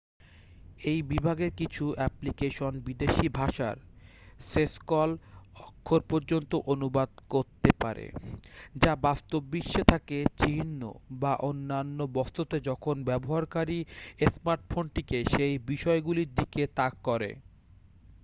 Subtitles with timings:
[0.83, 3.77] এই বিভাগের কিছু অ্যাপ্লিকেশন বিদেশী ভাষার
[4.47, 5.09] সেসকল
[5.63, 8.05] অক্ষর পর্যন্ত অনুবাদ করতে পারে
[8.75, 10.81] যা বাস্তববিশ্বে থাকে চিহ্ন
[11.21, 13.79] বা অন্যান্য বস্তুতে যখন ব্যবহারকারী
[14.31, 17.29] স্মার্টফোনটিকে সেই বিষয়গুলির দিকে তাক করে